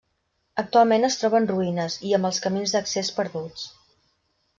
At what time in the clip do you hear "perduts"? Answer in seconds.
3.19-3.67